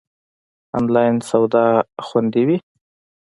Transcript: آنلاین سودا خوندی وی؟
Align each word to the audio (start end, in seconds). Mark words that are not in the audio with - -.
آنلاین 0.77 1.15
سودا 1.29 1.65
خوندی 2.05 2.43
وی؟ 2.47 2.57